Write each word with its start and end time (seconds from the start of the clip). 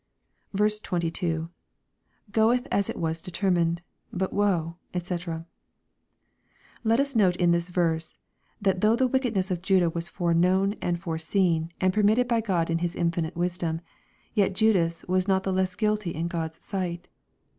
22.— 0.55 1.49
[Gheth 2.31 2.65
as 2.71 2.89
it 2.89 2.97
wot 2.97 3.21
determined; 3.23 3.83
btU 4.11 4.33
woe^ 4.33 4.75
(bcl 4.95 5.45
Let 6.83 6.99
us 6.99 7.15
note 7.15 7.35
in 7.35 7.51
thit 7.51 7.65
verse 7.65 8.17
that 8.59 8.81
though 8.81 8.95
the 8.95 9.05
wickedness 9.05 9.51
of 9.51 9.61
Judas 9.61 9.93
was 9.93 10.09
foreknown, 10.09 10.73
and 10.81 10.99
foreseen, 10.99 11.71
and 11.79 11.93
permitted 11.93 12.27
by 12.27 12.41
Grod 12.41 12.71
in 12.71 12.79
His 12.79 12.95
infinite 12.95 13.35
wisdom,— 13.37 13.79
^yet 14.35 14.53
Ju 14.53 14.73
das 14.73 15.05
was 15.05 15.27
not 15.27 15.43
the 15.43 15.53
less 15.53 15.75
guilty 15.75 16.09
in 16.15 16.27
GK}d's 16.27 16.65
sight. 16.65 17.07